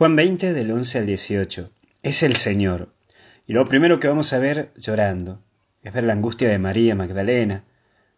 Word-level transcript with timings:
Juan 0.00 0.16
20 0.16 0.54
del 0.54 0.70
11 0.70 0.96
al 1.00 1.04
18. 1.04 1.72
Es 2.02 2.22
el 2.22 2.36
Señor. 2.36 2.88
Y 3.46 3.52
lo 3.52 3.66
primero 3.66 4.00
que 4.00 4.08
vamos 4.08 4.32
a 4.32 4.38
ver 4.38 4.72
llorando 4.74 5.42
es 5.82 5.92
ver 5.92 6.04
la 6.04 6.14
angustia 6.14 6.48
de 6.48 6.58
María 6.58 6.94
Magdalena. 6.94 7.64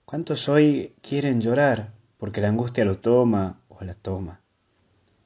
¿Cuántos 0.05 0.49
hoy 0.49 0.95
quieren 1.03 1.41
llorar 1.41 1.91
porque 2.19 2.41
la 2.41 2.47
angustia 2.47 2.85
lo 2.85 2.99
toma 2.99 3.63
o 3.67 3.83
la 3.83 3.95
toma? 3.95 4.43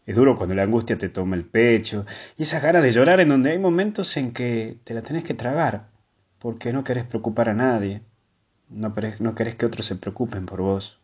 Es 0.06 0.16
duro 0.16 0.38
cuando 0.38 0.54
la 0.54 0.62
angustia 0.62 0.96
te 0.96 1.10
toma 1.10 1.36
el 1.36 1.44
pecho 1.44 2.06
y 2.38 2.44
esa 2.44 2.60
ganas 2.60 2.82
de 2.82 2.92
llorar 2.92 3.20
en 3.20 3.28
donde 3.28 3.50
hay 3.50 3.58
momentos 3.58 4.16
en 4.16 4.32
que 4.32 4.78
te 4.84 4.94
la 4.94 5.02
tenés 5.02 5.24
que 5.24 5.34
tragar 5.34 5.88
porque 6.38 6.72
no 6.72 6.84
querés 6.84 7.04
preocupar 7.04 7.50
a 7.50 7.54
nadie, 7.54 8.00
no, 8.70 8.94
no 9.20 9.34
querés 9.34 9.54
que 9.56 9.66
otros 9.66 9.84
se 9.84 9.96
preocupen 9.96 10.46
por 10.46 10.62
vos. 10.62 10.98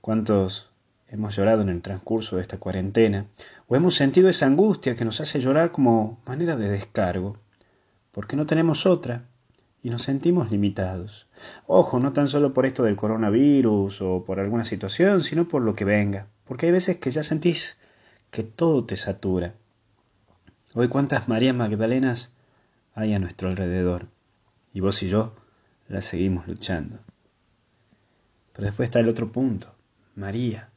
¿Cuántos 0.00 0.69
hemos 1.10 1.34
llorado 1.34 1.62
en 1.62 1.68
el 1.68 1.82
transcurso 1.82 2.36
de 2.36 2.42
esta 2.42 2.58
cuarentena, 2.58 3.26
o 3.66 3.76
hemos 3.76 3.96
sentido 3.96 4.28
esa 4.28 4.46
angustia 4.46 4.94
que 4.94 5.04
nos 5.04 5.20
hace 5.20 5.40
llorar 5.40 5.72
como 5.72 6.20
manera 6.24 6.56
de 6.56 6.68
descargo, 6.68 7.36
porque 8.12 8.36
no 8.36 8.46
tenemos 8.46 8.86
otra 8.86 9.24
y 9.82 9.90
nos 9.90 10.02
sentimos 10.02 10.50
limitados. 10.50 11.26
Ojo, 11.66 11.98
no 11.98 12.12
tan 12.12 12.28
solo 12.28 12.54
por 12.54 12.64
esto 12.64 12.84
del 12.84 12.96
coronavirus 12.96 14.02
o 14.02 14.24
por 14.24 14.38
alguna 14.38 14.64
situación, 14.64 15.22
sino 15.22 15.48
por 15.48 15.62
lo 15.62 15.74
que 15.74 15.84
venga, 15.84 16.28
porque 16.44 16.66
hay 16.66 16.72
veces 16.72 16.98
que 16.98 17.10
ya 17.10 17.24
sentís 17.24 17.76
que 18.30 18.44
todo 18.44 18.84
te 18.84 18.96
satura. 18.96 19.54
Hoy 20.74 20.88
cuántas 20.88 21.28
Marías 21.28 21.56
Magdalenas 21.56 22.30
hay 22.94 23.14
a 23.14 23.18
nuestro 23.18 23.48
alrededor, 23.48 24.06
y 24.72 24.80
vos 24.80 25.02
y 25.02 25.08
yo 25.08 25.34
las 25.88 26.04
seguimos 26.04 26.46
luchando. 26.46 27.00
Pero 28.52 28.66
después 28.66 28.88
está 28.88 29.00
el 29.00 29.08
otro 29.08 29.32
punto, 29.32 29.74
María. 30.14 30.69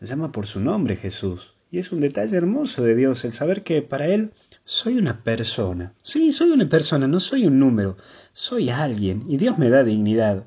Llama 0.00 0.32
por 0.32 0.46
su 0.46 0.60
nombre 0.60 0.96
Jesús. 0.96 1.52
Y 1.70 1.78
es 1.78 1.92
un 1.92 2.00
detalle 2.00 2.34
hermoso 2.34 2.82
de 2.82 2.94
Dios 2.94 3.22
el 3.24 3.34
saber 3.34 3.62
que 3.62 3.82
para 3.82 4.06
Él 4.06 4.32
soy 4.64 4.96
una 4.96 5.22
persona. 5.22 5.92
Sí, 6.02 6.32
soy 6.32 6.50
una 6.50 6.68
persona, 6.68 7.06
no 7.06 7.20
soy 7.20 7.46
un 7.46 7.58
número. 7.58 7.98
Soy 8.32 8.70
alguien 8.70 9.24
y 9.28 9.36
Dios 9.36 9.58
me 9.58 9.68
da 9.68 9.84
dignidad. 9.84 10.46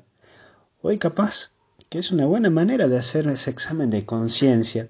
Hoy 0.82 0.98
capaz 0.98 1.52
que 1.88 1.98
es 1.98 2.10
una 2.10 2.26
buena 2.26 2.50
manera 2.50 2.88
de 2.88 2.98
hacer 2.98 3.28
ese 3.28 3.50
examen 3.50 3.90
de 3.90 4.04
conciencia 4.04 4.88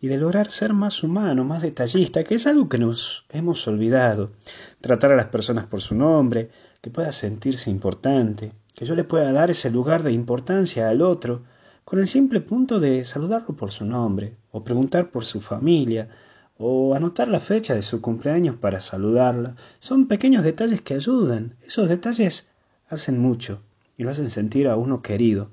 y 0.00 0.08
de 0.08 0.16
lograr 0.16 0.50
ser 0.50 0.72
más 0.72 1.02
humano, 1.02 1.44
más 1.44 1.60
detallista, 1.60 2.24
que 2.24 2.36
es 2.36 2.46
algo 2.46 2.68
que 2.68 2.78
nos 2.78 3.26
hemos 3.28 3.68
olvidado. 3.68 4.32
Tratar 4.80 5.12
a 5.12 5.16
las 5.16 5.26
personas 5.26 5.66
por 5.66 5.82
su 5.82 5.94
nombre, 5.94 6.50
que 6.80 6.90
pueda 6.90 7.12
sentirse 7.12 7.70
importante, 7.70 8.52
que 8.74 8.86
yo 8.86 8.94
le 8.94 9.04
pueda 9.04 9.32
dar 9.32 9.50
ese 9.50 9.70
lugar 9.70 10.02
de 10.02 10.12
importancia 10.12 10.88
al 10.88 11.02
otro, 11.02 11.42
con 11.88 12.00
el 12.00 12.06
simple 12.06 12.42
punto 12.42 12.80
de 12.80 13.02
saludarlo 13.06 13.56
por 13.56 13.72
su 13.72 13.86
nombre, 13.86 14.36
o 14.50 14.62
preguntar 14.62 15.10
por 15.10 15.24
su 15.24 15.40
familia, 15.40 16.10
o 16.58 16.94
anotar 16.94 17.28
la 17.28 17.40
fecha 17.40 17.74
de 17.74 17.80
su 17.80 18.02
cumpleaños 18.02 18.56
para 18.56 18.82
saludarla, 18.82 19.56
son 19.78 20.06
pequeños 20.06 20.44
detalles 20.44 20.82
que 20.82 20.92
ayudan. 20.92 21.54
Esos 21.66 21.88
detalles 21.88 22.50
hacen 22.90 23.18
mucho 23.18 23.62
y 23.96 24.02
lo 24.02 24.10
hacen 24.10 24.28
sentir 24.28 24.68
a 24.68 24.76
uno 24.76 25.00
querido. 25.00 25.50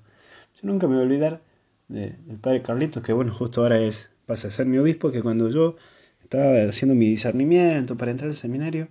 Yo 0.62 0.68
nunca 0.68 0.90
me 0.90 0.96
voy 0.96 1.04
a 1.04 1.06
olvidar 1.06 1.42
del 1.88 2.18
padre 2.42 2.62
Carlitos, 2.62 3.02
que 3.02 3.14
bueno, 3.14 3.34
justo 3.34 3.62
ahora 3.62 3.80
es, 3.80 4.10
pasa 4.26 4.50
a 4.50 4.52
ser 4.52 4.66
mi 4.66 4.78
obispo, 4.78 5.14
que 5.14 5.22
cuando 5.22 5.48
yo 5.48 5.78
estaba 6.22 6.62
haciendo 6.68 6.96
mi 6.96 7.12
discernimiento 7.12 7.96
para 7.96 8.12
entrar 8.12 8.30
al 8.30 8.36
seminario, 8.36 8.90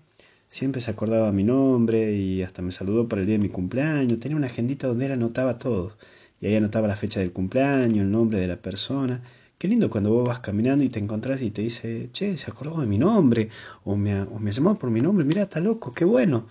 siempre 0.48 0.80
se 0.80 0.90
acordaba 0.90 1.30
mi 1.30 1.44
nombre 1.44 2.10
y 2.14 2.42
hasta 2.42 2.62
me 2.62 2.72
saludó 2.72 3.06
para 3.06 3.20
el 3.20 3.26
día 3.26 3.36
de 3.36 3.42
mi 3.42 3.50
cumpleaños. 3.50 4.18
Tenía 4.18 4.38
una 4.38 4.46
agendita 4.46 4.86
donde 4.86 5.04
él 5.04 5.12
anotaba 5.12 5.58
todo 5.58 5.92
y 6.40 6.46
ahí 6.46 6.56
anotaba 6.56 6.88
la 6.88 6.96
fecha 6.96 7.20
del 7.20 7.32
cumpleaños, 7.32 7.98
el 8.04 8.10
nombre 8.10 8.38
de 8.38 8.46
la 8.46 8.56
persona. 8.56 9.22
Qué 9.58 9.68
lindo 9.68 9.88
cuando 9.88 10.10
vos 10.10 10.28
vas 10.28 10.40
caminando 10.40 10.84
y 10.84 10.90
te 10.90 10.98
encontrás 10.98 11.40
y 11.40 11.50
te 11.50 11.62
dice, 11.62 12.10
che, 12.12 12.36
se 12.36 12.50
acordó 12.50 12.80
de 12.80 12.86
mi 12.86 12.98
nombre, 12.98 13.48
o 13.84 13.96
me, 13.96 14.20
o 14.22 14.38
me 14.38 14.52
llamó 14.52 14.74
por 14.74 14.90
mi 14.90 15.00
nombre, 15.00 15.24
mira, 15.24 15.42
está 15.42 15.60
loco, 15.60 15.92
qué 15.94 16.04
bueno. 16.04 16.46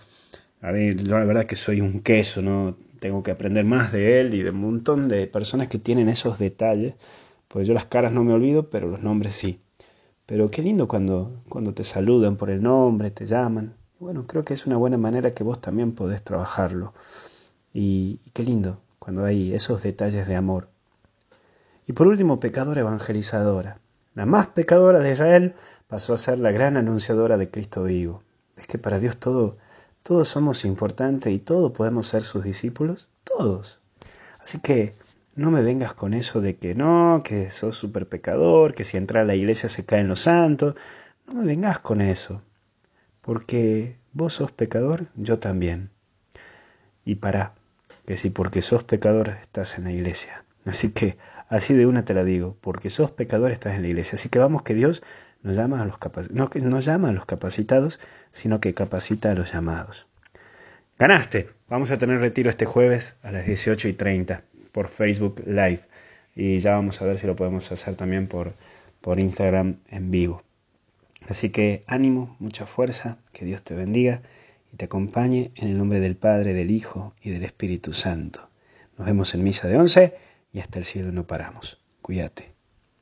A 0.62 0.72
ver, 0.72 0.96
yo 0.96 1.18
la 1.18 1.24
verdad 1.24 1.46
que 1.46 1.56
soy 1.56 1.80
un 1.80 2.00
queso, 2.00 2.42
¿no? 2.42 2.76
Tengo 2.98 3.22
que 3.22 3.30
aprender 3.30 3.64
más 3.64 3.92
de 3.92 4.20
él 4.20 4.34
y 4.34 4.42
de 4.42 4.50
un 4.50 4.60
montón 4.60 5.08
de 5.08 5.26
personas 5.26 5.68
que 5.68 5.78
tienen 5.78 6.08
esos 6.08 6.38
detalles. 6.38 6.94
Pues 7.48 7.68
yo 7.68 7.74
las 7.74 7.84
caras 7.84 8.12
no 8.12 8.24
me 8.24 8.32
olvido, 8.32 8.70
pero 8.70 8.88
los 8.88 9.02
nombres 9.02 9.34
sí. 9.34 9.60
Pero 10.26 10.50
qué 10.50 10.62
lindo 10.62 10.88
cuando, 10.88 11.42
cuando 11.48 11.74
te 11.74 11.84
saludan 11.84 12.36
por 12.36 12.50
el 12.50 12.62
nombre, 12.62 13.10
te 13.10 13.26
llaman. 13.26 13.76
Bueno, 14.00 14.26
creo 14.26 14.44
que 14.44 14.54
es 14.54 14.66
una 14.66 14.76
buena 14.78 14.98
manera 14.98 15.34
que 15.34 15.44
vos 15.44 15.60
también 15.60 15.92
podés 15.92 16.22
trabajarlo. 16.24 16.94
Y, 17.74 18.20
y 18.24 18.30
qué 18.30 18.42
lindo 18.44 18.80
cuando 19.04 19.26
hay 19.26 19.54
esos 19.54 19.82
detalles 19.82 20.26
de 20.26 20.34
amor. 20.34 20.68
Y 21.86 21.92
por 21.92 22.06
último, 22.06 22.40
pecadora 22.40 22.80
evangelizadora. 22.80 23.78
La 24.14 24.24
más 24.24 24.46
pecadora 24.46 25.00
de 25.00 25.12
Israel 25.12 25.54
pasó 25.88 26.14
a 26.14 26.18
ser 26.18 26.38
la 26.38 26.52
gran 26.52 26.78
anunciadora 26.78 27.36
de 27.36 27.50
Cristo 27.50 27.82
vivo. 27.82 28.22
Es 28.56 28.66
que 28.66 28.78
para 28.78 28.98
Dios 28.98 29.18
todo, 29.18 29.58
todos 30.02 30.28
somos 30.28 30.64
importantes 30.64 31.30
y 31.34 31.38
todos 31.38 31.72
podemos 31.72 32.08
ser 32.08 32.22
sus 32.22 32.44
discípulos, 32.44 33.10
todos. 33.24 33.78
Así 34.42 34.58
que 34.60 34.96
no 35.36 35.50
me 35.50 35.60
vengas 35.60 35.92
con 35.92 36.14
eso 36.14 36.40
de 36.40 36.56
que 36.56 36.74
no, 36.74 37.20
que 37.22 37.50
sos 37.50 37.76
súper 37.76 38.08
pecador, 38.08 38.72
que 38.72 38.84
si 38.84 38.96
entra 38.96 39.20
a 39.20 39.24
la 39.24 39.34
iglesia 39.34 39.68
se 39.68 39.84
caen 39.84 40.08
los 40.08 40.20
santos. 40.20 40.76
No 41.26 41.34
me 41.34 41.44
vengas 41.44 41.78
con 41.80 42.00
eso, 42.00 42.40
porque 43.20 43.98
vos 44.14 44.32
sos 44.32 44.52
pecador, 44.52 45.08
yo 45.14 45.38
también. 45.38 45.90
Y 47.04 47.16
para 47.16 47.52
que 48.06 48.16
si 48.16 48.30
porque 48.30 48.62
sos 48.62 48.84
pecador 48.84 49.36
estás 49.40 49.78
en 49.78 49.84
la 49.84 49.92
iglesia. 49.92 50.44
Así 50.64 50.90
que 50.90 51.16
así 51.48 51.74
de 51.74 51.86
una 51.86 52.04
te 52.04 52.14
la 52.14 52.24
digo, 52.24 52.56
porque 52.60 52.90
sos 52.90 53.10
pecador 53.10 53.50
estás 53.50 53.74
en 53.74 53.82
la 53.82 53.88
iglesia. 53.88 54.16
Así 54.16 54.28
que 54.28 54.38
vamos 54.38 54.62
que 54.62 54.74
Dios 54.74 55.02
nos 55.42 55.56
llama 55.56 55.82
a 55.82 55.84
los 55.84 55.96
no 56.30 56.48
que 56.48 56.60
llama 56.60 57.08
a 57.08 57.12
los 57.12 57.26
capacitados, 57.26 58.00
sino 58.32 58.60
que 58.60 58.74
capacita 58.74 59.30
a 59.30 59.34
los 59.34 59.52
llamados. 59.52 60.06
Ganaste. 60.98 61.50
Vamos 61.68 61.90
a 61.90 61.98
tener 61.98 62.20
retiro 62.20 62.50
este 62.50 62.66
jueves 62.66 63.16
a 63.22 63.32
las 63.32 63.46
18 63.46 63.88
y 63.88 63.92
30 63.94 64.42
por 64.72 64.88
Facebook 64.88 65.42
Live. 65.46 65.80
Y 66.36 66.58
ya 66.58 66.72
vamos 66.72 67.00
a 67.00 67.06
ver 67.06 67.18
si 67.18 67.26
lo 67.26 67.36
podemos 67.36 67.70
hacer 67.72 67.94
también 67.94 68.26
por, 68.26 68.54
por 69.00 69.20
Instagram 69.20 69.76
en 69.88 70.10
vivo. 70.10 70.42
Así 71.28 71.50
que 71.50 71.84
ánimo, 71.86 72.36
mucha 72.38 72.66
fuerza, 72.66 73.18
que 73.32 73.44
Dios 73.44 73.62
te 73.62 73.74
bendiga 73.74 74.22
y 74.74 74.76
te 74.76 74.86
acompañe 74.86 75.52
en 75.54 75.68
el 75.68 75.78
nombre 75.78 76.00
del 76.00 76.16
Padre, 76.16 76.52
del 76.52 76.72
Hijo 76.72 77.14
y 77.22 77.30
del 77.30 77.44
Espíritu 77.44 77.92
Santo. 77.92 78.48
Nos 78.98 79.06
vemos 79.06 79.32
en 79.32 79.44
misa 79.44 79.68
de 79.68 79.76
once 79.76 80.16
y 80.52 80.58
hasta 80.58 80.80
el 80.80 80.84
cielo 80.84 81.12
no 81.12 81.28
paramos. 81.28 81.80
Cuídate. 82.02 82.53